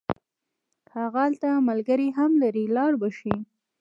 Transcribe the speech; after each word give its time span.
هغه 0.95 1.19
هلته 1.27 1.49
ملګري 1.69 2.07
هم 2.17 2.31
لري 2.43 2.65
لاړ 2.75 2.91
به 3.01 3.09
شي. 3.19 3.35